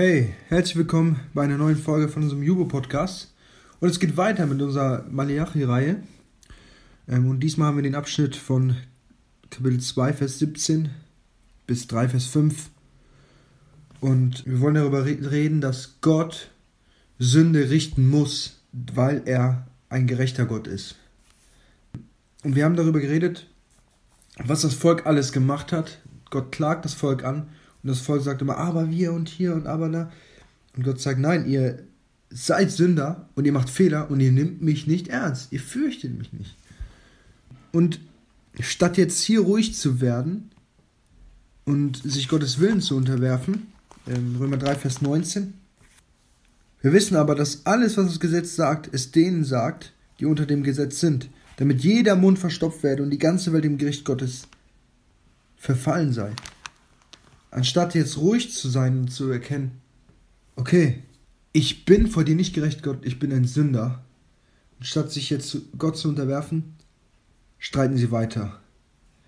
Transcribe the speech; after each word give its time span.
Hey, 0.00 0.32
herzlich 0.46 0.76
willkommen 0.76 1.18
bei 1.34 1.42
einer 1.42 1.58
neuen 1.58 1.76
Folge 1.76 2.08
von 2.08 2.22
unserem 2.22 2.44
Jubo-Podcast. 2.44 3.34
Und 3.80 3.88
es 3.88 3.98
geht 3.98 4.16
weiter 4.16 4.46
mit 4.46 4.62
unserer 4.62 5.04
Malachi-Reihe. 5.10 6.04
Ähm, 7.08 7.28
und 7.28 7.40
diesmal 7.40 7.66
haben 7.66 7.78
wir 7.78 7.82
den 7.82 7.96
Abschnitt 7.96 8.36
von 8.36 8.76
Kapitel 9.50 9.80
2, 9.80 10.12
Vers 10.12 10.38
17 10.38 10.90
bis 11.66 11.88
3, 11.88 12.10
Vers 12.10 12.26
5. 12.26 12.70
Und 14.00 14.46
wir 14.46 14.60
wollen 14.60 14.76
darüber 14.76 15.04
reden, 15.04 15.60
dass 15.60 15.96
Gott 16.00 16.52
Sünde 17.18 17.68
richten 17.68 18.08
muss, 18.08 18.60
weil 18.70 19.22
er 19.24 19.66
ein 19.88 20.06
gerechter 20.06 20.46
Gott 20.46 20.68
ist. 20.68 20.94
Und 22.44 22.54
wir 22.54 22.66
haben 22.66 22.76
darüber 22.76 23.00
geredet, 23.00 23.48
was 24.36 24.60
das 24.60 24.74
Volk 24.74 25.06
alles 25.06 25.32
gemacht 25.32 25.72
hat. 25.72 25.98
Gott 26.30 26.52
klagt 26.52 26.84
das 26.84 26.94
Volk 26.94 27.24
an 27.24 27.48
und 27.82 27.88
das 27.90 28.00
Volk 28.00 28.22
sagt 28.22 28.42
immer, 28.42 28.56
aber 28.56 28.90
wir 28.90 29.12
und 29.12 29.28
hier 29.28 29.54
und 29.54 29.66
aber 29.66 29.88
da. 29.88 30.12
Und 30.76 30.84
Gott 30.84 31.00
sagt, 31.00 31.18
nein, 31.18 31.48
ihr 31.48 31.82
seid 32.30 32.70
Sünder 32.70 33.28
und 33.34 33.46
ihr 33.46 33.52
macht 33.52 33.70
Fehler 33.70 34.10
und 34.10 34.20
ihr 34.20 34.32
nimmt 34.32 34.62
mich 34.62 34.86
nicht 34.86 35.08
ernst. 35.08 35.52
Ihr 35.52 35.60
fürchtet 35.60 36.16
mich 36.16 36.32
nicht. 36.32 36.56
Und 37.72 38.00
statt 38.60 38.96
jetzt 38.96 39.22
hier 39.22 39.40
ruhig 39.40 39.74
zu 39.74 40.00
werden 40.00 40.50
und 41.64 41.96
sich 41.96 42.28
Gottes 42.28 42.58
Willen 42.58 42.80
zu 42.80 42.96
unterwerfen, 42.96 43.68
Römer 44.06 44.56
3, 44.56 44.74
Vers 44.74 45.02
19, 45.02 45.54
wir 46.80 46.92
wissen 46.92 47.16
aber, 47.16 47.34
dass 47.34 47.66
alles, 47.66 47.96
was 47.96 48.06
das 48.06 48.20
Gesetz 48.20 48.54
sagt, 48.54 48.88
es 48.92 49.10
denen 49.10 49.44
sagt, 49.44 49.92
die 50.20 50.26
unter 50.26 50.46
dem 50.46 50.62
Gesetz 50.62 51.00
sind, 51.00 51.28
damit 51.56 51.82
jeder 51.82 52.14
Mund 52.14 52.38
verstopft 52.38 52.82
werde 52.82 53.02
und 53.02 53.10
die 53.10 53.18
ganze 53.18 53.52
Welt 53.52 53.64
im 53.64 53.78
Gericht 53.78 54.04
Gottes 54.04 54.46
verfallen 55.56 56.12
sei. 56.12 56.32
Anstatt 57.50 57.94
jetzt 57.94 58.18
ruhig 58.18 58.52
zu 58.52 58.68
sein 58.68 58.98
und 58.98 59.08
zu 59.08 59.30
erkennen, 59.30 59.72
okay, 60.56 61.02
ich 61.52 61.84
bin 61.84 62.08
vor 62.08 62.24
dir 62.24 62.34
nicht 62.34 62.54
gerecht, 62.54 62.82
Gott, 62.82 63.04
ich 63.04 63.18
bin 63.18 63.32
ein 63.32 63.44
Sünder. 63.44 64.04
Und 64.78 64.86
statt 64.86 65.10
sich 65.10 65.30
jetzt 65.30 65.56
Gott 65.76 65.96
zu 65.96 66.08
unterwerfen, 66.08 66.74
streiten 67.58 67.96
sie 67.96 68.10
weiter. 68.10 68.60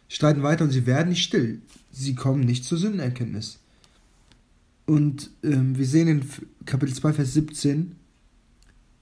Streiten 0.08 0.42
weiter 0.42 0.64
und 0.64 0.70
sie 0.70 0.86
werden 0.86 1.08
nicht 1.08 1.22
still. 1.22 1.60
Sie 1.91 2.14
kommen 2.14 2.44
nicht 2.44 2.64
zur 2.64 2.78
Sündenerkenntnis. 2.78 3.58
Und 4.86 5.30
ähm, 5.42 5.78
wir 5.78 5.86
sehen 5.86 6.08
in 6.08 6.24
Kapitel 6.66 6.94
2, 6.94 7.12
Vers 7.12 7.34
17, 7.34 7.96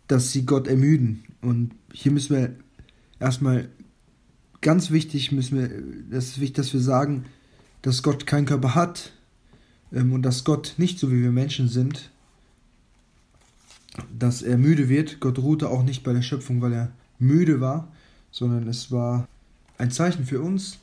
dass 0.07 0.33
sie 0.33 0.45
Gott 0.45 0.69
ermüden. 0.69 1.25
Und 1.41 1.71
hier 1.93 2.13
müssen 2.13 2.37
wir 2.37 2.55
erstmal 3.19 3.69
ganz 4.61 4.91
wichtig, 4.91 5.33
müssen 5.33 5.59
wir, 5.59 5.71
das 6.11 6.29
ist 6.29 6.41
wichtig, 6.41 6.57
dass 6.57 6.73
wir 6.73 6.81
sagen, 6.81 7.25
dass 7.83 8.03
Gott 8.03 8.27
keinen 8.27 8.47
Körper 8.47 8.75
hat 8.75 9.13
ähm, 9.93 10.13
und 10.13 10.23
dass 10.23 10.45
Gott 10.45 10.75
nicht 10.79 10.99
so 10.99 11.11
wie 11.11 11.23
wir 11.23 11.33
Menschen 11.33 11.69
sind, 11.69 12.11
dass 14.17 14.43
er 14.43 14.59
müde 14.59 14.89
wird. 14.89 15.21
Gott 15.21 15.39
ruhte 15.39 15.69
auch 15.69 15.83
nicht 15.83 16.05
bei 16.05 16.13
der 16.13 16.23
Schöpfung, 16.23 16.61
weil 16.61 16.73
er 16.73 16.93
müde 17.19 17.61
war, 17.61 17.89
sondern 18.31 18.69
es 18.69 18.91
war 18.91 19.27
ein 19.77 19.91
Zeichen 19.91 20.25
für 20.25 20.41
uns, 20.41 20.79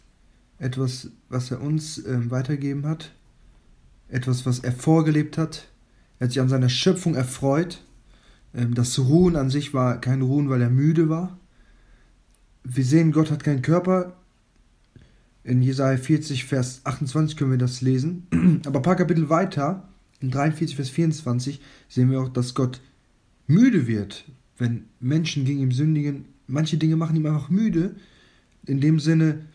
etwas, 0.57 1.09
was 1.29 1.51
er 1.51 1.61
uns 1.61 1.97
ähm, 2.05 2.31
weitergeben 2.31 2.85
hat 2.87 3.11
etwas, 4.09 4.45
was 4.45 4.59
er 4.59 4.71
vorgelebt 4.71 5.37
hat. 5.37 5.67
Er 6.19 6.25
hat 6.25 6.31
sich 6.31 6.41
an 6.41 6.49
seiner 6.49 6.69
Schöpfung 6.69 7.15
erfreut. 7.15 7.83
Ähm, 8.53 8.73
das 8.73 8.97
Ruhen 8.99 9.35
an 9.35 9.49
sich 9.49 9.73
war 9.73 9.99
kein 9.99 10.21
Ruhen, 10.21 10.49
weil 10.49 10.61
er 10.61 10.69
müde 10.69 11.09
war. 11.09 11.37
Wir 12.63 12.83
sehen, 12.83 13.11
Gott 13.11 13.31
hat 13.31 13.43
keinen 13.43 13.61
Körper. 13.61 14.13
In 15.45 15.61
Jesaja 15.61 15.97
40, 15.97 16.45
Vers 16.45 16.81
28 16.83 17.37
können 17.37 17.51
wir 17.51 17.57
das 17.59 17.81
lesen. 17.81 18.27
Aber 18.65 18.79
ein 18.79 18.83
paar 18.83 18.95
Kapitel 18.95 19.29
weiter, 19.29 19.87
in 20.19 20.31
43, 20.31 20.75
Vers 20.75 20.89
24, 20.89 21.61
sehen 21.87 22.09
wir 22.09 22.19
auch, 22.19 22.29
dass 22.29 22.55
Gott 22.55 22.81
müde 23.45 23.85
wird, 23.85 24.25
wenn 24.57 24.85
Menschen 24.99 25.45
gegen 25.45 25.59
ihn 25.59 25.71
sündigen. 25.71 26.25
Manche 26.47 26.77
Dinge 26.77 26.95
machen 26.95 27.15
ihn 27.15 27.27
einfach 27.27 27.49
müde, 27.49 27.95
in 28.65 28.81
dem 28.81 28.99
Sinne, 28.99 29.45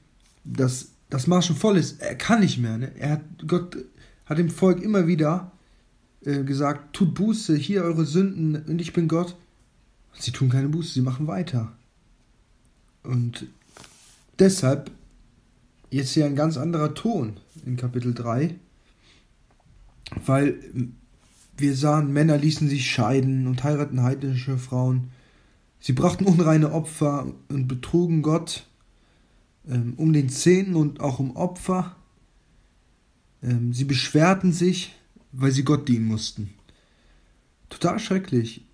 dass 0.44 0.92
das 1.08 1.26
Maß 1.26 1.46
schon 1.46 1.56
voll 1.56 1.76
ist. 1.76 2.00
Er 2.00 2.14
kann 2.14 2.40
nicht 2.40 2.58
mehr. 2.58 2.78
Ne? 2.78 2.92
Er 2.96 3.10
hat 3.10 3.22
Gott 3.46 3.76
hat 4.26 4.38
dem 4.38 4.48
Volk 4.48 4.80
immer 4.80 5.08
wieder 5.08 5.50
äh, 6.24 6.44
gesagt, 6.44 6.94
tut 6.94 7.14
Buße, 7.14 7.56
hier 7.56 7.82
eure 7.82 8.04
Sünden 8.04 8.62
und 8.64 8.80
ich 8.80 8.92
bin 8.92 9.08
Gott. 9.08 9.36
Und 10.14 10.22
sie 10.22 10.30
tun 10.30 10.50
keine 10.50 10.68
Buße, 10.68 10.94
sie 10.94 11.00
machen 11.00 11.26
weiter. 11.26 11.72
Und 13.02 13.46
deshalb 14.38 14.92
jetzt 15.90 16.12
hier 16.12 16.26
ein 16.26 16.36
ganz 16.36 16.56
anderer 16.56 16.94
Ton 16.94 17.38
in 17.66 17.76
Kapitel 17.76 18.14
3, 18.14 18.54
weil 20.24 20.56
wir 21.56 21.76
sahen, 21.76 22.12
Männer 22.12 22.38
ließen 22.38 22.68
sich 22.68 22.90
scheiden 22.90 23.46
und 23.46 23.62
heiraten 23.64 24.02
heidnische 24.02 24.56
Frauen. 24.56 25.10
Sie 25.78 25.92
brachten 25.92 26.24
unreine 26.24 26.72
Opfer 26.72 27.32
und 27.48 27.68
betrugen 27.68 28.22
Gott 28.22 28.66
ähm, 29.68 29.94
um 29.96 30.12
den 30.12 30.28
Zehnten 30.28 30.74
und 30.74 31.00
auch 31.00 31.18
um 31.18 31.36
Opfer. 31.36 31.96
Ähm, 33.42 33.72
sie 33.72 33.84
beschwerten 33.84 34.52
sich, 34.52 34.94
weil 35.32 35.52
sie 35.52 35.64
Gott 35.64 35.88
dienen 35.88 36.06
mussten. 36.06 36.50
Total 37.68 37.98
schrecklich. 37.98 38.64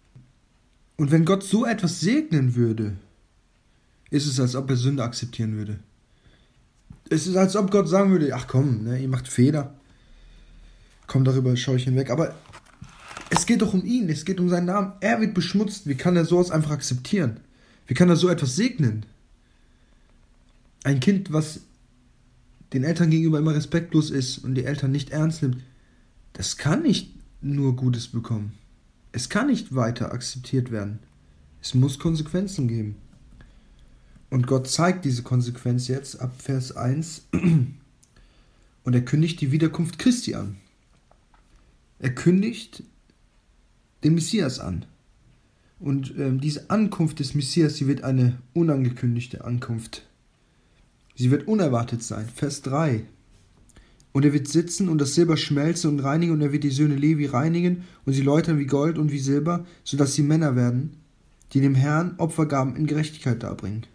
Und 0.96 1.10
wenn 1.10 1.24
Gott 1.24 1.42
so 1.42 1.66
etwas 1.66 2.00
segnen 2.00 2.54
würde, 2.54 2.96
ist 4.10 4.26
es, 4.26 4.40
als 4.40 4.54
ob 4.56 4.70
er 4.70 4.76
Sünde 4.76 5.02
akzeptieren 5.02 5.56
würde. 5.56 5.78
Es 7.08 7.26
ist, 7.26 7.36
als 7.36 7.56
ob 7.56 7.70
Gott 7.70 7.88
sagen 7.88 8.10
würde, 8.10 8.34
ach 8.34 8.46
komm, 8.48 8.84
ne, 8.84 8.98
ihr 8.98 9.08
macht 9.08 9.28
Fehler. 9.28 9.74
Komm, 11.06 11.24
darüber 11.24 11.56
schaue 11.56 11.76
ich 11.76 11.84
hinweg. 11.84 12.10
Aber 12.10 12.34
es 13.30 13.46
geht 13.46 13.62
doch 13.62 13.74
um 13.74 13.84
ihn, 13.84 14.08
es 14.08 14.24
geht 14.24 14.40
um 14.40 14.48
seinen 14.48 14.66
Namen. 14.66 14.92
Er 15.00 15.20
wird 15.20 15.34
beschmutzt. 15.34 15.86
Wie 15.86 15.94
kann 15.94 16.16
er 16.16 16.24
sowas 16.24 16.50
einfach 16.50 16.72
akzeptieren? 16.72 17.40
Wie 17.86 17.94
kann 17.94 18.08
er 18.08 18.16
so 18.16 18.28
etwas 18.28 18.56
segnen? 18.56 19.06
Ein 20.82 21.00
Kind, 21.00 21.32
was 21.32 21.60
den 22.72 22.84
Eltern 22.84 23.10
gegenüber 23.10 23.38
immer 23.38 23.54
respektlos 23.54 24.10
ist 24.10 24.38
und 24.38 24.54
die 24.54 24.64
Eltern 24.64 24.90
nicht 24.90 25.10
ernst 25.10 25.42
nimmt, 25.42 25.58
das 26.32 26.56
kann 26.56 26.82
nicht 26.82 27.14
nur 27.40 27.76
Gutes 27.76 28.08
bekommen. 28.08 28.52
Es 29.12 29.28
kann 29.28 29.46
nicht 29.46 29.74
weiter 29.74 30.12
akzeptiert 30.12 30.70
werden. 30.70 30.98
Es 31.62 31.74
muss 31.74 31.98
Konsequenzen 31.98 32.68
geben. 32.68 32.96
Und 34.36 34.46
Gott 34.46 34.68
zeigt 34.68 35.06
diese 35.06 35.22
Konsequenz 35.22 35.88
jetzt 35.88 36.20
ab 36.20 36.30
Vers 36.36 36.76
1 36.76 37.28
und 38.84 38.94
er 38.94 39.02
kündigt 39.02 39.40
die 39.40 39.50
Wiederkunft 39.50 39.98
Christi 39.98 40.34
an. 40.34 40.56
Er 42.00 42.14
kündigt 42.14 42.82
den 44.04 44.14
Messias 44.14 44.60
an. 44.60 44.84
Und 45.80 46.12
ähm, 46.18 46.38
diese 46.38 46.68
Ankunft 46.68 47.18
des 47.18 47.34
Messias, 47.34 47.76
sie 47.76 47.86
wird 47.86 48.04
eine 48.04 48.36
unangekündigte 48.52 49.42
Ankunft 49.42 50.06
Sie 51.14 51.30
wird 51.30 51.48
unerwartet 51.48 52.02
sein. 52.02 52.28
Vers 52.28 52.60
3. 52.60 53.06
Und 54.12 54.26
er 54.26 54.34
wird 54.34 54.48
sitzen 54.48 54.90
und 54.90 54.98
das 55.00 55.14
Silber 55.14 55.38
schmelzen 55.38 55.88
und 55.88 56.00
reinigen, 56.00 56.34
und 56.34 56.42
er 56.42 56.52
wird 56.52 56.62
die 56.62 56.70
Söhne 56.70 56.96
Levi 56.96 57.24
reinigen 57.24 57.84
und 58.04 58.12
sie 58.12 58.20
läutern 58.20 58.58
wie 58.58 58.66
Gold 58.66 58.98
und 58.98 59.12
wie 59.12 59.18
Silber, 59.18 59.64
sodass 59.82 60.12
sie 60.12 60.22
Männer 60.22 60.56
werden, 60.56 60.98
die 61.54 61.62
dem 61.62 61.74
Herrn 61.74 62.16
Opfergaben 62.18 62.76
in 62.76 62.86
Gerechtigkeit 62.86 63.42
darbringen. 63.42 63.86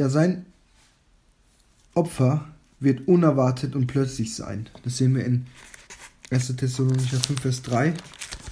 Ja, 0.00 0.08
sein 0.08 0.46
Opfer 1.92 2.48
wird 2.78 3.06
unerwartet 3.06 3.76
und 3.76 3.86
plötzlich 3.86 4.34
sein. 4.34 4.66
Das 4.82 4.96
sehen 4.96 5.14
wir 5.14 5.26
in 5.26 5.44
1. 6.30 6.56
Thessalonicher 6.56 7.20
5, 7.20 7.38
Vers 7.38 7.60
3. 7.60 7.92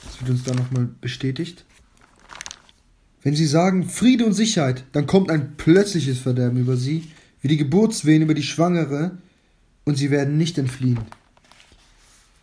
Das 0.05 0.21
wird 0.21 0.29
uns 0.29 0.45
da 0.45 0.53
nochmal 0.53 0.91
bestätigt. 1.01 1.65
Wenn 3.23 3.35
sie 3.35 3.47
sagen 3.47 3.89
Friede 3.89 4.27
und 4.27 4.35
Sicherheit, 4.35 4.85
dann 4.93 5.07
kommt 5.07 5.31
ein 5.31 5.57
plötzliches 5.57 6.19
Verderben 6.19 6.59
über 6.59 6.77
sie, 6.77 7.11
wie 7.41 7.49
die 7.49 7.57
Geburtswehen 7.57 8.21
über 8.21 8.35
die 8.35 8.43
Schwangere, 8.43 9.17
und 9.87 9.97
sie 9.97 10.11
werden 10.11 10.37
nicht 10.37 10.59
entfliehen. 10.59 11.01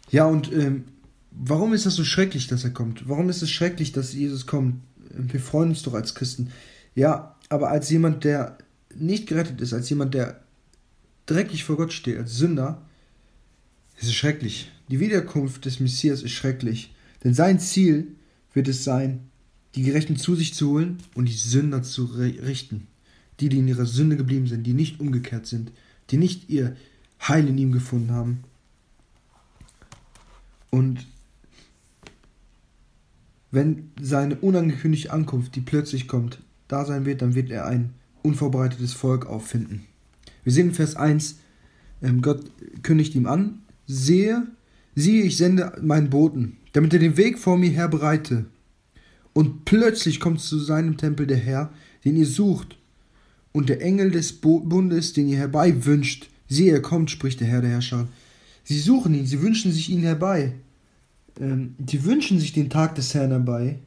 Ja, 0.09 0.25
und 0.25 0.51
ähm, 0.51 0.85
warum 1.29 1.73
ist 1.73 1.85
das 1.85 1.93
so 1.93 2.03
schrecklich, 2.03 2.47
dass 2.47 2.63
er 2.63 2.71
kommt? 2.71 3.07
Warum 3.07 3.29
ist 3.29 3.43
es 3.43 3.51
schrecklich, 3.51 3.91
dass 3.91 4.13
Jesus 4.13 4.47
kommt? 4.47 4.81
Wir 5.11 5.39
freuen 5.39 5.69
uns 5.69 5.83
doch 5.83 5.93
als 5.93 6.15
Christen. 6.15 6.49
Ja, 6.95 7.35
aber 7.49 7.69
als 7.69 7.91
jemand, 7.91 8.23
der 8.23 8.57
nicht 8.95 9.27
gerettet 9.27 9.61
ist, 9.61 9.73
als 9.73 9.89
jemand, 9.89 10.13
der 10.13 10.41
dreckig 11.25 11.63
vor 11.63 11.77
Gott 11.77 11.93
steht, 11.93 12.17
als 12.17 12.35
Sünder, 12.35 12.81
ist 13.97 14.07
es 14.07 14.15
schrecklich. 14.15 14.71
Die 14.89 14.99
Wiederkunft 14.99 15.65
des 15.65 15.79
Messias 15.79 16.21
ist 16.21 16.31
schrecklich. 16.31 16.93
Denn 17.23 17.33
sein 17.33 17.59
Ziel 17.59 18.07
wird 18.53 18.67
es 18.67 18.83
sein, 18.83 19.21
die 19.75 19.83
Gerechten 19.83 20.15
zu 20.15 20.35
sich 20.35 20.53
zu 20.53 20.69
holen 20.69 20.97
und 21.15 21.27
die 21.27 21.33
Sünder 21.33 21.83
zu 21.83 22.05
richten. 22.05 22.87
Die, 23.39 23.49
die 23.49 23.59
in 23.59 23.67
ihrer 23.67 23.85
Sünde 23.85 24.15
geblieben 24.15 24.47
sind, 24.47 24.63
die 24.63 24.73
nicht 24.73 24.99
umgekehrt 24.99 25.45
sind, 25.45 25.71
die 26.09 26.17
nicht 26.17 26.49
ihr 26.49 26.75
Heil 27.21 27.47
in 27.47 27.57
ihm 27.57 27.71
gefunden 27.71 28.11
haben. 28.11 28.43
Und 30.69 31.05
wenn 33.51 33.91
seine 33.99 34.35
unangekündigte 34.35 35.11
Ankunft, 35.11 35.55
die 35.55 35.61
plötzlich 35.61 36.07
kommt, 36.07 36.39
da 36.67 36.85
sein 36.85 37.05
wird, 37.05 37.21
dann 37.21 37.35
wird 37.35 37.49
er 37.49 37.65
ein 37.65 37.93
unvorbereitetes 38.25 38.93
Volk 38.93 39.25
auffinden. 39.25 39.85
Wir 40.43 40.51
sehen 40.51 40.69
in 40.69 40.73
Vers 40.73 40.95
1, 40.95 41.37
ähm, 42.01 42.21
Gott 42.21 42.43
kündigt 42.83 43.15
ihm 43.15 43.25
an, 43.25 43.59
sehe, 43.87 44.47
siehe, 44.95 45.23
ich 45.23 45.37
sende 45.37 45.77
meinen 45.81 46.09
Boten, 46.09 46.57
damit 46.73 46.93
er 46.93 46.99
den 46.99 47.17
Weg 47.17 47.39
vor 47.39 47.57
mir 47.57 47.69
her 47.69 47.87
bereite. 47.87 48.45
Und 49.33 49.65
plötzlich 49.65 50.19
kommt 50.19 50.41
zu 50.41 50.59
seinem 50.59 50.97
Tempel 50.97 51.27
der 51.27 51.37
Herr, 51.37 51.71
den 52.03 52.15
ihr 52.15 52.25
sucht, 52.25 52.77
und 53.51 53.69
der 53.69 53.81
Engel 53.81 54.11
des 54.11 54.33
Bundes, 54.33 55.13
den 55.13 55.29
ihr 55.29 55.37
herbei 55.37 55.85
wünscht. 55.85 56.29
Siehe, 56.47 56.73
er 56.73 56.81
kommt, 56.81 57.09
spricht 57.09 57.39
der 57.39 57.47
Herr 57.47 57.61
der 57.61 57.71
Herrscher. 57.71 58.07
Sie 58.65 58.79
suchen 58.79 59.13
ihn, 59.13 59.25
sie 59.25 59.41
wünschen 59.41 59.71
sich 59.71 59.89
ihn 59.89 60.01
herbei. 60.01 60.53
Ähm, 61.39 61.75
die 61.77 62.03
wünschen 62.03 62.39
sich 62.39 62.53
den 62.53 62.69
Tag 62.69 62.95
des 62.95 63.13
Herrn 63.13 63.31
herbei. 63.31 63.79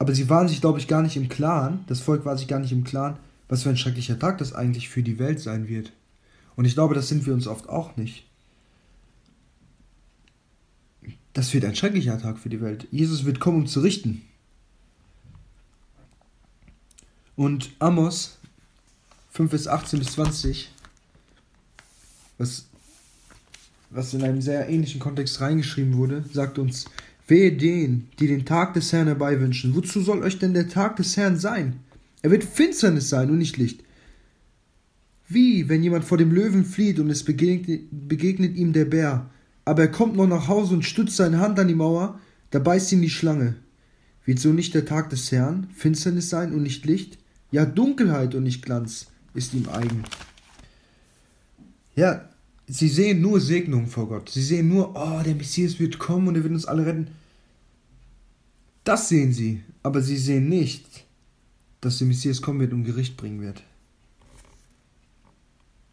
Aber 0.00 0.14
sie 0.14 0.30
waren 0.30 0.48
sich, 0.48 0.62
glaube 0.62 0.78
ich, 0.78 0.88
gar 0.88 1.02
nicht 1.02 1.18
im 1.18 1.28
Klaren, 1.28 1.84
das 1.86 2.00
Volk 2.00 2.24
war 2.24 2.34
sich 2.34 2.48
gar 2.48 2.58
nicht 2.58 2.72
im 2.72 2.84
Klaren, 2.84 3.18
was 3.48 3.64
für 3.64 3.68
ein 3.68 3.76
schrecklicher 3.76 4.18
Tag 4.18 4.38
das 4.38 4.54
eigentlich 4.54 4.88
für 4.88 5.02
die 5.02 5.18
Welt 5.18 5.40
sein 5.40 5.68
wird. 5.68 5.92
Und 6.56 6.64
ich 6.64 6.72
glaube, 6.72 6.94
das 6.94 7.08
sind 7.08 7.26
wir 7.26 7.34
uns 7.34 7.46
oft 7.46 7.68
auch 7.68 7.98
nicht. 7.98 8.24
Das 11.34 11.52
wird 11.52 11.66
ein 11.66 11.76
schrecklicher 11.76 12.18
Tag 12.18 12.38
für 12.38 12.48
die 12.48 12.62
Welt. 12.62 12.88
Jesus 12.90 13.26
wird 13.26 13.40
kommen, 13.40 13.58
um 13.58 13.66
zu 13.66 13.80
richten. 13.80 14.22
Und 17.36 17.70
Amos 17.78 18.38
5 19.32 19.50
bis 19.50 19.68
18 19.68 19.98
bis 19.98 20.12
20, 20.12 20.70
was, 22.38 22.64
was 23.90 24.14
in 24.14 24.22
einem 24.22 24.40
sehr 24.40 24.66
ähnlichen 24.66 24.98
Kontext 24.98 25.42
reingeschrieben 25.42 25.98
wurde, 25.98 26.24
sagt 26.32 26.58
uns, 26.58 26.86
Wehe 27.30 27.52
denen, 27.52 28.08
die 28.18 28.26
den 28.26 28.44
Tag 28.44 28.74
des 28.74 28.92
Herrn 28.92 29.06
herbeiwünschen. 29.06 29.74
Wozu 29.74 30.00
soll 30.00 30.22
euch 30.22 30.38
denn 30.38 30.52
der 30.52 30.68
Tag 30.68 30.96
des 30.96 31.16
Herrn 31.16 31.38
sein? 31.38 31.76
Er 32.22 32.30
wird 32.30 32.44
Finsternis 32.44 33.08
sein 33.08 33.30
und 33.30 33.38
nicht 33.38 33.56
Licht. 33.56 33.82
Wie, 35.28 35.68
wenn 35.68 35.82
jemand 35.82 36.04
vor 36.04 36.18
dem 36.18 36.32
Löwen 36.32 36.64
flieht 36.64 36.98
und 36.98 37.08
es 37.08 37.24
begegnet, 37.24 37.82
begegnet 37.90 38.56
ihm 38.56 38.72
der 38.72 38.84
Bär, 38.84 39.30
aber 39.64 39.82
er 39.82 39.90
kommt 39.90 40.16
noch 40.16 40.26
nach 40.26 40.48
Hause 40.48 40.74
und 40.74 40.84
stützt 40.84 41.16
seine 41.16 41.38
Hand 41.38 41.58
an 41.60 41.68
die 41.68 41.74
Mauer, 41.74 42.18
da 42.50 42.58
beißt 42.58 42.90
ihn 42.92 43.02
die 43.02 43.10
Schlange. 43.10 43.54
Wird 44.24 44.40
so 44.40 44.52
nicht 44.52 44.74
der 44.74 44.84
Tag 44.84 45.10
des 45.10 45.30
Herrn 45.30 45.68
Finsternis 45.72 46.30
sein 46.30 46.52
und 46.52 46.64
nicht 46.64 46.84
Licht? 46.84 47.18
Ja, 47.52 47.64
Dunkelheit 47.64 48.34
und 48.34 48.42
nicht 48.42 48.64
Glanz 48.64 49.06
ist 49.34 49.54
ihm 49.54 49.68
eigen. 49.68 50.02
Ja, 51.94 52.28
sie 52.66 52.88
sehen 52.88 53.20
nur 53.20 53.40
Segnung 53.40 53.86
vor 53.86 54.08
Gott. 54.08 54.30
Sie 54.30 54.42
sehen 54.42 54.68
nur, 54.68 54.96
oh, 54.96 55.22
der 55.24 55.34
Messias 55.36 55.78
wird 55.78 55.98
kommen 55.98 56.28
und 56.28 56.34
er 56.34 56.42
wird 56.42 56.52
uns 56.52 56.66
alle 56.66 56.86
retten. 56.86 57.08
Das 58.90 59.08
sehen 59.08 59.32
sie, 59.32 59.62
aber 59.84 60.02
sie 60.02 60.16
sehen 60.16 60.48
nicht, 60.48 61.06
dass 61.80 61.98
der 61.98 62.08
Messias 62.08 62.42
kommen 62.42 62.58
wird 62.58 62.72
und 62.72 62.82
Gericht 62.82 63.16
bringen 63.16 63.40
wird. 63.40 63.62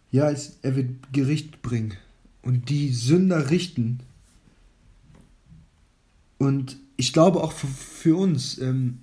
Ja, 0.09 0.31
es, 0.31 0.57
er 0.63 0.75
wird 0.75 0.89
Gericht 1.13 1.61
bringen 1.61 1.93
und 2.41 2.71
die 2.71 2.91
Sünder 2.91 3.51
richten. 3.51 3.99
Und 6.39 6.77
ich 6.95 7.13
glaube 7.13 7.43
auch 7.43 7.51
für, 7.51 7.67
für 7.67 8.17
uns, 8.17 8.57
ähm, 8.57 8.97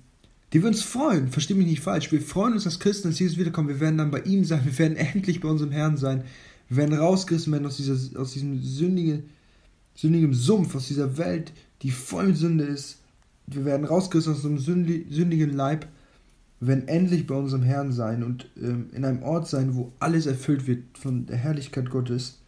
die 0.51 0.61
wir 0.61 0.67
uns 0.67 0.81
freuen, 0.81 1.31
versteh 1.31 1.53
mich 1.53 1.67
nicht 1.67 1.79
falsch, 1.79 2.11
wir 2.11 2.21
freuen 2.21 2.51
uns 2.51 2.65
als 2.65 2.81
Christen, 2.81 3.07
dass 3.07 3.19
Jesus 3.19 3.37
wiederkommt, 3.37 3.69
wir 3.69 3.79
werden 3.79 3.97
dann 3.97 4.11
bei 4.11 4.23
ihm 4.23 4.43
sein, 4.43 4.65
wir 4.65 4.77
werden 4.77 4.97
endlich 4.97 5.39
bei 5.39 5.47
unserem 5.47 5.71
Herrn 5.71 5.95
sein, 5.95 6.25
wir 6.67 6.75
werden 6.75 6.99
rausgerissen 6.99 7.53
werden 7.53 7.65
aus, 7.65 7.77
dieser, 7.77 8.19
aus 8.19 8.33
diesem 8.33 8.61
sündigen, 8.61 9.29
sündigen 9.95 10.33
Sumpf, 10.33 10.75
aus 10.75 10.89
dieser 10.89 11.17
Welt, 11.17 11.53
die 11.81 11.91
voll 11.91 12.27
mit 12.27 12.37
Sünde 12.37 12.65
ist, 12.65 12.97
wir 13.47 13.65
werden 13.65 13.85
rausgerissen 13.85 14.33
aus 14.33 14.43
unserem 14.43 14.57
sündigen 15.09 15.53
Leib 15.53 15.87
werden 16.59 16.87
endlich 16.87 17.27
bei 17.27 17.35
unserem 17.35 17.63
Herrn 17.63 17.91
sein 17.91 18.23
und 18.23 18.49
ähm, 18.57 18.89
in 18.93 19.05
einem 19.05 19.23
Ort 19.23 19.47
sein, 19.47 19.75
wo 19.75 19.91
alles 19.99 20.25
erfüllt 20.25 20.67
wird 20.67 20.97
von 20.97 21.25
der 21.25 21.37
Herrlichkeit 21.37 21.89
Gottes. 21.89 22.39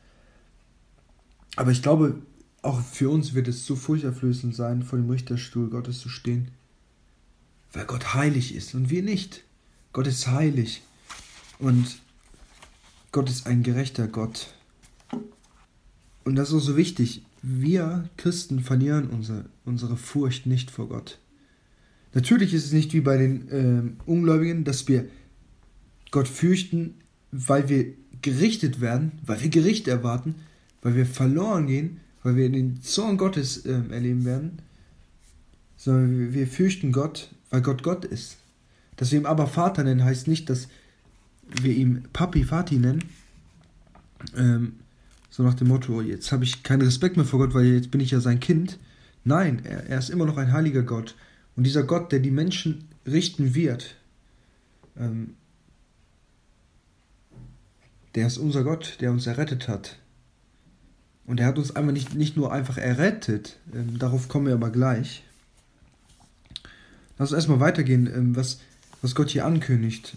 Aber 1.56 1.72
ich 1.72 1.82
glaube, 1.82 2.22
auch 2.62 2.82
für 2.82 3.10
uns 3.10 3.34
wird 3.34 3.48
es 3.48 3.66
so 3.66 3.76
furchterflößend 3.76 4.56
sein, 4.56 4.84
vor 4.84 4.98
dem 4.98 5.10
Richterstuhl 5.10 5.70
Gottes 5.70 6.00
zu 6.00 6.10
stehen, 6.10 6.52
weil 7.74 7.86
Gott 7.86 8.14
heilig 8.14 8.56
ist 8.56 8.74
und 8.76 8.90
wir 8.90 9.04
nicht. 9.04 9.44
Gott 9.94 10.08
ist 10.08 10.28
heilig 10.28 10.84
und 11.60 12.00
Gott 13.12 13.30
ist 13.30 13.48
ein 13.48 13.64
gerechter 13.64 14.08
Gott. 14.08 14.54
Und 16.24 16.36
das 16.36 16.50
ist 16.50 16.56
auch 16.56 16.60
so 16.60 16.78
wichtig. 16.78 17.24
Wir 17.42 18.10
Christen 18.18 18.62
verlieren 18.62 19.08
unsere, 19.08 19.46
unsere 19.66 19.98
Furcht 19.98 20.46
nicht 20.46 20.72
vor 20.72 20.90
Gott. 20.90 21.20
Natürlich 22.14 22.54
ist 22.54 22.66
es 22.66 22.72
nicht 22.72 22.94
wie 22.94 23.02
bei 23.02 23.18
den 23.18 23.50
äh, 23.50 24.10
Ungläubigen, 24.10 24.64
dass 24.64 24.88
wir 24.88 25.06
Gott 26.12 26.28
fürchten, 26.28 26.96
weil 27.32 27.70
wir 27.70 27.94
gerichtet 28.22 28.82
werden, 28.82 29.12
weil 29.26 29.42
wir 29.42 29.50
Gericht 29.50 29.88
erwarten, 29.88 30.36
weil 30.82 30.96
wir 30.96 31.06
verloren 31.06 31.68
gehen, 31.68 32.00
weil 32.24 32.36
wir 32.36 32.50
den 32.50 32.82
Zorn 32.82 33.18
Gottes 33.18 33.66
äh, 33.66 33.82
erleben 33.92 34.26
werden, 34.26 34.60
sondern 35.76 36.20
wir, 36.20 36.34
wir 36.34 36.48
fürchten 36.48 36.92
Gott, 36.92 37.30
weil 37.50 37.62
Gott 37.62 37.84
Gott 37.84 38.06
ist. 38.06 38.38
Dass 38.96 39.12
wir 39.12 39.20
ihn 39.20 39.26
aber 39.26 39.48
Vater 39.48 39.84
nennen, 39.84 40.04
heißt 40.04 40.28
nicht, 40.28 40.50
dass 40.50 40.68
wir 41.62 41.74
ihm 41.74 42.04
Papi, 42.14 42.44
Vati 42.44 42.78
nennen, 42.80 43.04
ähm, 44.36 44.74
so 45.30 45.44
nach 45.44 45.54
dem 45.54 45.68
Motto, 45.68 46.02
jetzt 46.02 46.32
habe 46.32 46.44
ich 46.44 46.64
keinen 46.64 46.82
Respekt 46.82 47.18
mehr 47.18 47.26
vor 47.26 47.40
Gott, 47.40 47.54
weil 47.54 47.66
jetzt 47.66 47.92
bin 47.92 48.02
ich 48.02 48.12
ja 48.12 48.20
sein 48.20 48.40
Kind. 48.40 48.80
Nein, 49.24 49.62
er, 49.66 49.88
er 49.88 50.00
ist 50.00 50.10
immer 50.10 50.26
noch 50.26 50.38
ein 50.38 50.54
heiliger 50.54 50.84
Gott 50.84 51.16
und 51.56 51.64
dieser 51.64 51.84
Gott, 51.84 52.12
der 52.12 52.20
die 52.20 52.32
Menschen 52.32 52.88
richten 53.06 53.56
wird, 53.56 53.96
ähm, 54.98 55.36
der 58.16 58.28
ist 58.28 58.38
unser 58.38 58.64
Gott, 58.64 58.98
der 59.02 59.12
uns 59.12 59.28
errettet 59.28 59.68
hat. 59.68 60.00
Und 61.26 61.40
er 61.40 61.48
hat 61.48 61.58
uns 61.58 61.76
einfach 61.76 61.92
nicht, 61.92 62.16
nicht 62.16 62.38
nur 62.38 62.54
einfach 62.54 62.78
errettet, 62.78 63.58
ähm, 63.74 64.00
darauf 64.00 64.30
kommen 64.30 64.48
wir 64.48 64.54
aber 64.54 64.70
gleich. 64.70 65.24
Lass 67.18 67.32
uns 67.32 67.38
erstmal 67.38 67.60
weitergehen, 67.60 68.08
ähm, 68.08 68.36
was, 68.36 68.62
was 69.02 69.14
Gott 69.14 69.32
hier 69.32 69.46
ankündigt. 69.46 70.16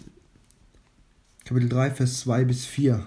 Kapitel 1.43 1.69
3, 1.69 1.91
Vers 1.91 2.19
2 2.21 2.45
bis 2.45 2.65
4. 2.65 3.05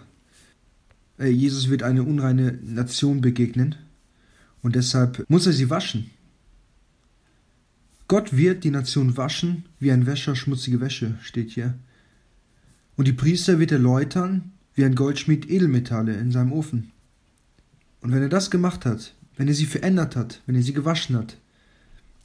Äh, 1.18 1.28
Jesus 1.28 1.68
wird 1.70 1.82
eine 1.82 2.02
unreine 2.02 2.58
Nation 2.62 3.20
begegnen 3.20 3.76
und 4.62 4.74
deshalb 4.74 5.24
muss 5.28 5.46
er 5.46 5.52
sie 5.52 5.70
waschen. 5.70 6.10
Gott 8.08 8.36
wird 8.36 8.64
die 8.64 8.70
Nation 8.70 9.16
waschen, 9.16 9.64
wie 9.78 9.90
ein 9.90 10.06
Wäscher 10.06 10.36
schmutzige 10.36 10.80
Wäsche, 10.80 11.18
steht 11.22 11.50
hier. 11.50 11.74
Und 12.96 13.08
die 13.08 13.12
Priester 13.12 13.58
wird 13.58 13.72
er 13.72 13.78
läutern, 13.78 14.52
wie 14.74 14.84
ein 14.84 14.94
Goldschmied 14.94 15.50
Edelmetalle 15.50 16.14
in 16.14 16.30
seinem 16.30 16.52
Ofen. 16.52 16.92
Und 18.00 18.12
wenn 18.12 18.22
er 18.22 18.28
das 18.28 18.50
gemacht 18.50 18.84
hat, 18.84 19.14
wenn 19.36 19.48
er 19.48 19.54
sie 19.54 19.66
verändert 19.66 20.16
hat, 20.16 20.42
wenn 20.46 20.54
er 20.54 20.62
sie 20.62 20.74
gewaschen 20.74 21.16
hat, 21.16 21.38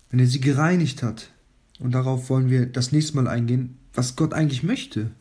wenn 0.10 0.20
er 0.20 0.28
sie 0.28 0.42
gereinigt 0.42 1.02
hat, 1.02 1.32
und 1.80 1.94
darauf 1.94 2.30
wollen 2.30 2.50
wir 2.50 2.66
das 2.66 2.92
nächste 2.92 3.16
Mal 3.16 3.28
eingehen, 3.28 3.78
was 3.94 4.16
Gott 4.18 4.34
eigentlich 4.34 4.64
möchte, 4.64 5.12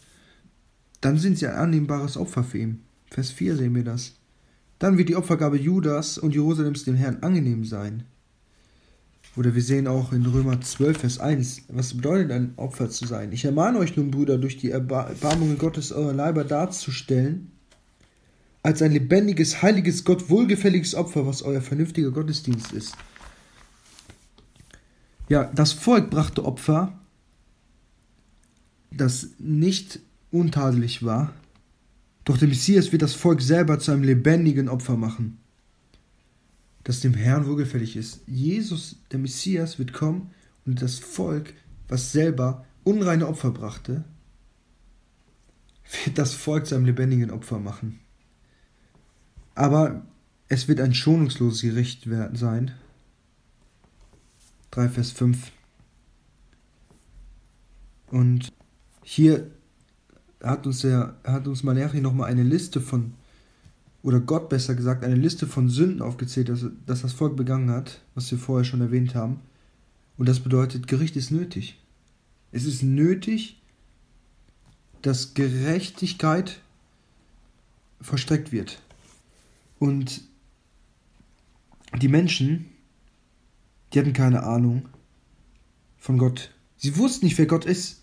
dann 1.00 1.18
sind 1.18 1.38
sie 1.38 1.46
ein 1.46 1.54
annehmbares 1.54 2.16
Opfer 2.16 2.42
für 2.42 2.58
ihn. 2.58 2.80
Vers 3.10 3.30
4 3.30 3.56
sehen 3.56 3.74
wir 3.74 3.84
das. 3.84 4.14
Dann 4.78 4.98
wird 4.98 5.08
die 5.08 5.16
Opfergabe 5.16 5.56
Judas 5.56 6.18
und 6.18 6.34
Jerusalems 6.34 6.84
dem 6.84 6.94
Herrn 6.94 7.22
angenehm 7.22 7.64
sein. 7.64 8.04
Oder 9.36 9.54
wir 9.54 9.62
sehen 9.62 9.86
auch 9.86 10.12
in 10.12 10.26
Römer 10.26 10.60
12, 10.60 10.98
Vers 10.98 11.18
1, 11.20 11.62
was 11.68 11.94
bedeutet 11.94 12.32
ein 12.32 12.54
Opfer 12.56 12.90
zu 12.90 13.06
sein. 13.06 13.30
Ich 13.32 13.44
ermahne 13.44 13.78
euch 13.78 13.96
nun, 13.96 14.10
Brüder, 14.10 14.38
durch 14.38 14.56
die 14.56 14.70
Erbarmungen 14.70 15.58
Gottes 15.58 15.92
eure 15.92 16.12
Leiber 16.12 16.44
darzustellen, 16.44 17.52
als 18.62 18.82
ein 18.82 18.92
lebendiges, 18.92 19.62
heiliges, 19.62 20.04
Gott 20.04 20.28
wohlgefälliges 20.28 20.94
Opfer, 20.94 21.26
was 21.26 21.42
euer 21.42 21.60
vernünftiger 21.60 22.10
Gottesdienst 22.10 22.72
ist. 22.72 22.96
Ja, 25.28 25.44
das 25.54 25.72
Volk 25.72 26.10
brachte 26.10 26.44
Opfer, 26.44 26.98
das 28.90 29.28
nicht 29.38 30.00
untadelig 30.30 31.04
war, 31.04 31.32
doch 32.28 32.38
der 32.38 32.48
Messias 32.48 32.92
wird 32.92 33.02
das 33.02 33.14
Volk 33.14 33.40
selber 33.40 33.78
zu 33.78 33.92
einem 33.92 34.02
lebendigen 34.02 34.68
Opfer 34.68 34.96
machen 34.96 35.38
das 36.88 37.00
dem 37.00 37.12
Herrn 37.12 37.46
wohlgefällig 37.46 37.96
ist. 37.96 38.22
Jesus, 38.26 38.96
der 39.12 39.18
Messias, 39.18 39.78
wird 39.78 39.92
kommen 39.92 40.30
und 40.64 40.80
das 40.80 40.98
Volk, 40.98 41.52
was 41.86 42.12
selber 42.12 42.64
unreine 42.82 43.28
Opfer 43.28 43.50
brachte, 43.50 44.04
wird 46.04 46.16
das 46.16 46.32
Volk 46.32 46.66
zu 46.66 46.76
einem 46.76 46.86
lebendigen 46.86 47.30
Opfer 47.30 47.58
machen. 47.58 48.00
Aber 49.54 50.06
es 50.48 50.66
wird 50.66 50.80
ein 50.80 50.94
schonungsloses 50.94 51.60
Gericht 51.60 52.08
sein. 52.32 52.72
3 54.70 54.88
Vers 54.88 55.10
5. 55.10 55.52
Und 58.06 58.50
hier 59.02 59.50
hat 60.42 60.66
uns 60.66 60.80
der 60.80 61.16
hat 61.24 61.46
uns 61.48 61.62
Malachi 61.62 62.00
nochmal 62.00 62.30
eine 62.30 62.42
Liste 62.42 62.80
von 62.80 63.14
oder 64.02 64.20
Gott 64.20 64.48
besser 64.48 64.74
gesagt, 64.74 65.04
eine 65.04 65.16
Liste 65.16 65.46
von 65.46 65.68
Sünden 65.68 66.02
aufgezählt, 66.02 66.48
dass, 66.48 66.64
dass 66.86 67.02
das 67.02 67.12
Volk 67.12 67.36
begangen 67.36 67.70
hat, 67.70 68.00
was 68.14 68.30
wir 68.30 68.38
vorher 68.38 68.64
schon 68.64 68.80
erwähnt 68.80 69.14
haben. 69.14 69.40
Und 70.16 70.28
das 70.28 70.40
bedeutet, 70.40 70.86
Gericht 70.86 71.16
ist 71.16 71.30
nötig. 71.30 71.78
Es 72.52 72.64
ist 72.64 72.82
nötig, 72.82 73.60
dass 75.02 75.34
Gerechtigkeit 75.34 76.60
verstreckt 78.00 78.52
wird. 78.52 78.80
Und 79.78 80.22
die 82.00 82.08
Menschen, 82.08 82.66
die 83.92 83.98
hatten 83.98 84.12
keine 84.12 84.42
Ahnung 84.42 84.88
von 85.98 86.18
Gott. 86.18 86.52
Sie 86.76 86.96
wussten 86.96 87.26
nicht, 87.26 87.38
wer 87.38 87.46
Gott 87.46 87.64
ist. 87.64 88.02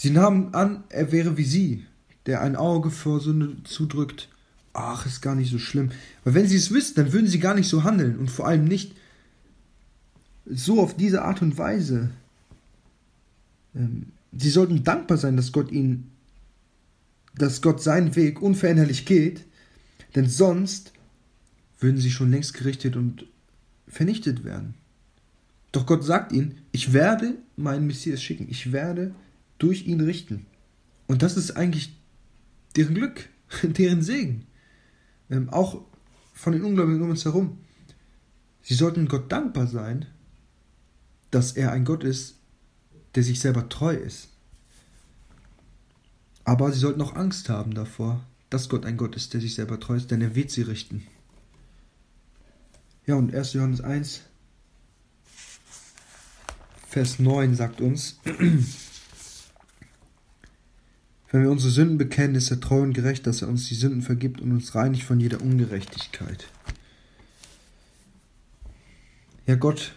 Sie 0.00 0.08
nahmen 0.08 0.54
an, 0.54 0.84
er 0.88 1.12
wäre 1.12 1.36
wie 1.36 1.44
sie, 1.44 1.84
der 2.24 2.40
ein 2.40 2.56
Auge 2.56 2.90
vor 2.90 3.20
Sünde 3.20 3.62
zudrückt. 3.64 4.30
Ach, 4.72 5.04
ist 5.04 5.20
gar 5.20 5.34
nicht 5.34 5.50
so 5.50 5.58
schlimm. 5.58 5.90
Weil 6.24 6.32
wenn 6.32 6.48
sie 6.48 6.56
es 6.56 6.70
wüssten, 6.70 7.02
dann 7.02 7.12
würden 7.12 7.26
sie 7.26 7.38
gar 7.38 7.54
nicht 7.54 7.68
so 7.68 7.84
handeln 7.84 8.18
und 8.18 8.30
vor 8.30 8.48
allem 8.48 8.64
nicht 8.64 8.96
so 10.46 10.80
auf 10.80 10.96
diese 10.96 11.20
Art 11.20 11.42
und 11.42 11.58
Weise. 11.58 12.08
Ähm, 13.74 14.06
sie 14.32 14.48
sollten 14.48 14.84
dankbar 14.84 15.18
sein, 15.18 15.36
dass 15.36 15.52
Gott 15.52 15.70
ihnen, 15.70 16.10
dass 17.36 17.60
Gott 17.60 17.82
seinen 17.82 18.16
Weg 18.16 18.40
unveränderlich 18.40 19.04
geht, 19.04 19.44
denn 20.14 20.30
sonst 20.30 20.94
würden 21.78 22.00
sie 22.00 22.10
schon 22.10 22.30
längst 22.30 22.54
gerichtet 22.54 22.96
und 22.96 23.26
vernichtet 23.86 24.44
werden. 24.44 24.72
Doch 25.72 25.84
Gott 25.84 26.04
sagt 26.04 26.32
ihnen, 26.32 26.56
ich 26.72 26.94
werde 26.94 27.34
meinen 27.56 27.86
Messias 27.86 28.22
schicken, 28.22 28.46
ich 28.48 28.72
werde 28.72 29.14
durch 29.60 29.86
ihn 29.86 30.00
richten. 30.00 30.46
Und 31.06 31.22
das 31.22 31.36
ist 31.36 31.52
eigentlich 31.52 31.96
deren 32.76 32.94
Glück, 32.94 33.28
deren 33.62 34.02
Segen. 34.02 34.46
Ähm, 35.30 35.48
auch 35.50 35.82
von 36.34 36.52
den 36.52 36.64
Ungläubigen 36.64 37.02
um 37.02 37.10
uns 37.10 37.24
herum. 37.24 37.58
Sie 38.62 38.74
sollten 38.74 39.06
Gott 39.06 39.30
dankbar 39.30 39.66
sein, 39.66 40.06
dass 41.30 41.52
er 41.52 41.72
ein 41.72 41.84
Gott 41.84 42.02
ist, 42.02 42.36
der 43.14 43.22
sich 43.22 43.40
selber 43.40 43.68
treu 43.68 43.94
ist. 43.94 44.28
Aber 46.44 46.72
sie 46.72 46.78
sollten 46.78 47.02
auch 47.02 47.14
Angst 47.14 47.48
haben 47.48 47.74
davor, 47.74 48.24
dass 48.48 48.68
Gott 48.68 48.84
ein 48.84 48.96
Gott 48.96 49.14
ist, 49.14 49.34
der 49.34 49.40
sich 49.40 49.54
selber 49.54 49.78
treu 49.78 49.96
ist, 49.96 50.10
denn 50.10 50.20
er 50.20 50.34
wird 50.34 50.50
sie 50.50 50.62
richten. 50.62 51.06
Ja, 53.06 53.14
und 53.16 53.34
1. 53.34 53.52
Johannes 53.52 53.80
1, 53.80 54.22
Vers 56.88 57.18
9 57.20 57.54
sagt 57.54 57.80
uns, 57.80 58.18
wenn 61.30 61.42
wir 61.42 61.50
unsere 61.50 61.70
Sünden 61.70 61.98
bekennen, 61.98 62.34
ist 62.34 62.50
er 62.50 62.60
treu 62.60 62.80
und 62.82 62.92
gerecht, 62.92 63.26
dass 63.26 63.42
er 63.42 63.48
uns 63.48 63.68
die 63.68 63.74
Sünden 63.74 64.02
vergibt 64.02 64.40
und 64.40 64.50
uns 64.50 64.74
reinigt 64.74 65.04
von 65.04 65.20
jeder 65.20 65.40
Ungerechtigkeit. 65.40 66.48
Ja, 69.46 69.54
Gott 69.54 69.94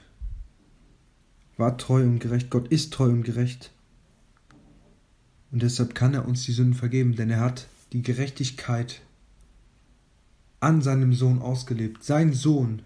war 1.58 1.78
treu 1.78 2.04
und 2.04 2.20
gerecht, 2.20 2.50
Gott 2.50 2.68
ist 2.70 2.94
treu 2.94 3.10
und 3.10 3.24
gerecht. 3.24 3.72
Und 5.52 5.62
deshalb 5.62 5.96
kann 5.96 6.14
er 6.14 6.28
uns 6.28 6.44
die 6.44 6.52
Sünden 6.52 6.74
vergeben, 6.74 7.16
denn 7.16 7.30
er 7.30 7.40
hat 7.40 7.68
die 7.94 8.02
Gerechtigkeit 8.02 9.02
an 10.60 10.82
seinem 10.82 11.14
Sohn 11.14 11.40
ausgelebt. 11.40 12.04
Sein 12.04 12.34
Sohn 12.34 12.82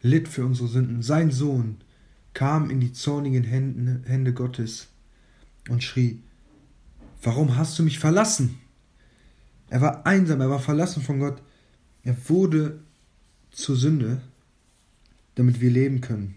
litt 0.00 0.28
für 0.28 0.46
unsere 0.46 0.68
Sünden. 0.68 1.02
Sein 1.02 1.30
Sohn 1.30 1.78
kam 2.32 2.70
in 2.70 2.80
die 2.80 2.92
zornigen 2.92 3.44
Hände, 3.44 4.32
Gottes 4.32 4.88
und 5.68 5.82
schrie, 5.82 6.22
Warum 7.22 7.56
hast 7.56 7.78
du 7.78 7.82
mich 7.84 7.98
verlassen? 7.98 8.58
Er 9.70 9.80
war 9.80 10.06
einsam, 10.06 10.40
er 10.40 10.50
war 10.50 10.58
verlassen 10.58 11.02
von 11.02 11.20
Gott. 11.20 11.40
Er 12.02 12.16
wurde 12.28 12.80
zur 13.52 13.76
Sünde, 13.76 14.20
damit 15.36 15.60
wir 15.60 15.70
leben 15.70 16.00
können. 16.00 16.34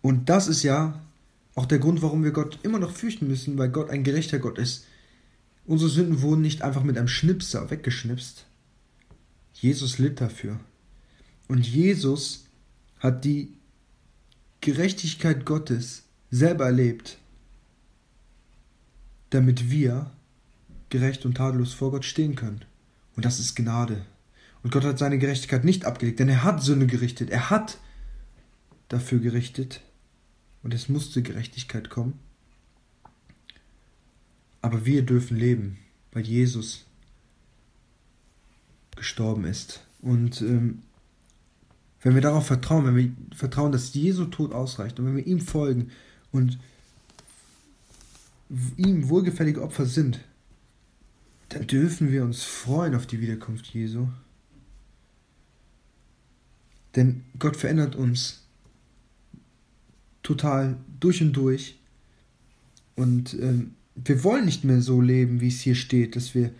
Und 0.00 0.28
das 0.28 0.48
ist 0.48 0.62
ja 0.62 1.02
auch 1.54 1.66
der 1.66 1.80
Grund, 1.80 2.02
warum 2.02 2.22
wir 2.22 2.30
Gott 2.30 2.60
immer 2.62 2.78
noch 2.78 2.92
fürchten 2.92 3.26
müssen, 3.26 3.58
weil 3.58 3.68
Gott 3.68 3.90
ein 3.90 4.04
gerechter 4.04 4.38
Gott 4.38 4.58
ist. 4.58 4.86
Unsere 5.66 5.90
Sünden 5.90 6.22
wurden 6.22 6.40
nicht 6.40 6.62
einfach 6.62 6.84
mit 6.84 6.96
einem 6.96 7.08
Schnipser 7.08 7.68
weggeschnipst. 7.68 8.46
Jesus 9.54 9.98
litt 9.98 10.20
dafür. 10.20 10.60
Und 11.48 11.66
Jesus 11.66 12.46
hat 13.00 13.24
die 13.24 13.52
Gerechtigkeit 14.60 15.44
Gottes 15.44 16.04
selber 16.30 16.66
erlebt, 16.66 17.18
damit 19.30 19.70
wir 19.70 20.10
gerecht 20.90 21.24
und 21.26 21.36
tadellos 21.36 21.74
vor 21.74 21.90
Gott 21.90 22.04
stehen 22.04 22.34
können. 22.34 22.64
Und 23.16 23.24
das 23.24 23.40
ist 23.40 23.54
Gnade. 23.54 24.06
Und 24.62 24.72
Gott 24.72 24.84
hat 24.84 24.98
seine 24.98 25.18
Gerechtigkeit 25.18 25.64
nicht 25.64 25.84
abgelegt, 25.84 26.20
denn 26.20 26.28
er 26.28 26.44
hat 26.44 26.62
Sünde 26.62 26.86
gerichtet. 26.86 27.30
Er 27.30 27.50
hat 27.50 27.78
dafür 28.88 29.18
gerichtet. 29.18 29.82
Und 30.62 30.74
es 30.74 30.88
musste 30.88 31.22
Gerechtigkeit 31.22 31.90
kommen. 31.90 32.18
Aber 34.60 34.84
wir 34.84 35.02
dürfen 35.02 35.36
leben, 35.36 35.78
weil 36.12 36.26
Jesus 36.26 36.86
gestorben 38.96 39.44
ist. 39.44 39.84
Und 40.00 40.40
ähm, 40.40 40.82
wenn 42.02 42.14
wir 42.14 42.22
darauf 42.22 42.46
vertrauen, 42.46 42.86
wenn 42.86 42.96
wir 42.96 43.10
vertrauen, 43.34 43.72
dass 43.72 43.94
Jesu 43.94 44.26
Tod 44.26 44.52
ausreicht 44.52 44.98
und 44.98 45.06
wenn 45.06 45.16
wir 45.16 45.26
ihm 45.26 45.40
folgen 45.40 45.90
und 46.32 46.58
ihm 48.76 49.08
wohlgefällige 49.08 49.62
Opfer 49.62 49.86
sind, 49.86 50.20
dann 51.50 51.66
dürfen 51.66 52.12
wir 52.12 52.24
uns 52.24 52.42
freuen 52.42 52.94
auf 52.94 53.06
die 53.06 53.20
Wiederkunft 53.20 53.66
Jesu. 53.66 54.08
Denn 56.96 57.22
Gott 57.38 57.56
verändert 57.56 57.96
uns 57.96 58.42
total 60.22 60.76
durch 61.00 61.22
und 61.22 61.32
durch. 61.32 61.78
Und 62.96 63.34
ähm, 63.34 63.74
wir 63.94 64.24
wollen 64.24 64.44
nicht 64.44 64.64
mehr 64.64 64.80
so 64.80 65.00
leben, 65.00 65.40
wie 65.40 65.48
es 65.48 65.60
hier 65.60 65.74
steht, 65.74 66.16
dass 66.16 66.34
wir 66.34 66.50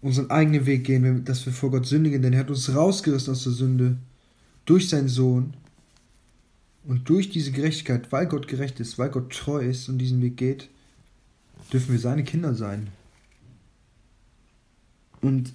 unseren 0.00 0.30
eigenen 0.30 0.66
Weg 0.66 0.84
gehen, 0.84 1.24
dass 1.24 1.46
wir 1.46 1.52
vor 1.52 1.70
Gott 1.70 1.86
sündigen, 1.86 2.22
denn 2.22 2.34
er 2.34 2.40
hat 2.40 2.50
uns 2.50 2.74
rausgerissen 2.74 3.32
aus 3.32 3.44
der 3.44 3.52
Sünde 3.52 3.96
durch 4.66 4.88
seinen 4.88 5.08
Sohn 5.08 5.54
und 6.84 7.08
durch 7.08 7.30
diese 7.30 7.52
Gerechtigkeit, 7.52 8.12
weil 8.12 8.26
Gott 8.26 8.46
gerecht 8.46 8.80
ist, 8.80 8.98
weil 8.98 9.08
Gott 9.08 9.32
treu 9.32 9.64
ist 9.64 9.88
und 9.88 9.98
diesen 9.98 10.20
Weg 10.20 10.36
geht, 10.36 10.68
dürfen 11.72 11.92
wir 11.92 11.98
seine 11.98 12.24
Kinder 12.24 12.54
sein. 12.54 12.88
Und 15.20 15.52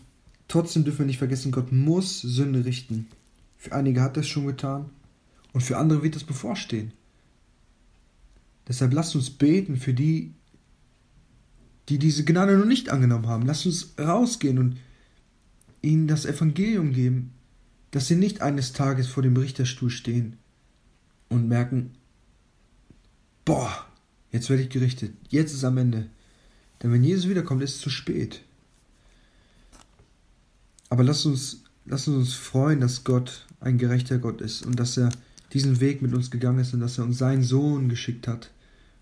trotzdem 0.47 0.83
dürfen 0.83 0.99
wir 0.99 1.05
nicht 1.05 1.17
vergessen, 1.17 1.51
Gott 1.51 1.71
muss 1.71 2.21
Sünde 2.21 2.65
richten. 2.65 3.07
Für 3.57 3.73
einige 3.73 4.01
hat 4.01 4.17
er 4.17 4.21
es 4.21 4.27
schon 4.27 4.47
getan 4.47 4.89
und 5.53 5.61
für 5.61 5.77
andere 5.77 6.03
wird 6.03 6.15
es 6.15 6.23
bevorstehen. 6.23 6.91
Deshalb 8.67 8.93
lasst 8.93 9.15
uns 9.15 9.29
beten 9.29 9.77
für 9.77 9.93
die, 9.93 10.33
die 11.89 11.97
diese 11.97 12.23
Gnade 12.23 12.57
noch 12.57 12.65
nicht 12.65 12.89
angenommen 12.89 13.27
haben. 13.27 13.45
Lasst 13.45 13.65
uns 13.65 13.93
rausgehen 13.99 14.59
und 14.59 14.77
ihnen 15.81 16.07
das 16.07 16.25
Evangelium 16.25 16.93
geben, 16.93 17.31
dass 17.91 18.07
sie 18.07 18.15
nicht 18.15 18.41
eines 18.41 18.73
Tages 18.73 19.07
vor 19.07 19.23
dem 19.23 19.35
Richterstuhl 19.35 19.89
stehen 19.89 20.37
und 21.29 21.47
merken, 21.47 21.91
boah, 23.45 23.88
jetzt 24.31 24.49
werde 24.49 24.63
ich 24.63 24.69
gerichtet, 24.69 25.13
jetzt 25.29 25.53
ist 25.53 25.63
am 25.63 25.77
Ende. 25.77 26.07
Denn 26.81 26.91
wenn 26.91 27.03
Jesus 27.03 27.29
wiederkommt, 27.29 27.61
ist 27.61 27.75
es 27.75 27.81
zu 27.81 27.89
spät. 27.89 28.41
Aber 30.89 31.03
lasst 31.03 31.25
uns, 31.25 31.63
lasst 31.85 32.07
uns 32.07 32.33
freuen, 32.33 32.79
dass 32.79 33.03
Gott 33.03 33.45
ein 33.59 33.77
gerechter 33.77 34.17
Gott 34.17 34.41
ist 34.41 34.65
und 34.65 34.79
dass 34.79 34.97
er 34.97 35.11
diesen 35.53 35.79
Weg 35.79 36.01
mit 36.01 36.13
uns 36.13 36.31
gegangen 36.31 36.59
ist 36.59 36.73
und 36.73 36.79
dass 36.79 36.97
er 36.97 37.05
uns 37.05 37.17
seinen 37.17 37.43
Sohn 37.43 37.89
geschickt 37.89 38.27
hat 38.27 38.51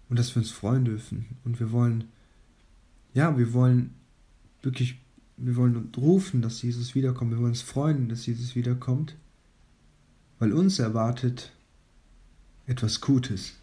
und 0.10 0.18
dass 0.18 0.36
wir 0.36 0.42
uns 0.42 0.52
freuen 0.52 0.86
dürfen. 0.86 1.26
Und 1.44 1.60
wir 1.60 1.72
wollen, 1.72 2.06
ja, 3.14 3.38
wir 3.38 3.54
wollen 3.54 3.94
wirklich 4.62 4.98
wir 5.38 5.56
wollen 5.56 5.92
rufen, 5.96 6.42
dass 6.42 6.62
Jesus 6.62 6.96
wiederkommt. 6.96 7.32
Wir 7.32 7.38
wollen 7.38 7.50
uns 7.50 7.62
freuen, 7.62 8.10
dass 8.10 8.26
Jesus 8.26 8.56
wiederkommt, 8.56 9.16
weil 10.40 10.52
uns 10.52 10.80
erwartet 10.80 11.52
etwas 12.66 13.02
Gutes. 13.02 13.54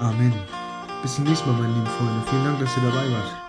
Amen. 0.00 0.32
Bis 1.02 1.14
zum 1.14 1.24
nächsten 1.24 1.50
Mal, 1.50 1.60
meine 1.60 1.74
lieben 1.74 1.86
Freunde. 1.86 2.22
Vielen 2.28 2.44
Dank, 2.44 2.58
dass 2.58 2.76
ihr 2.76 2.82
dabei 2.82 3.10
wart. 3.12 3.39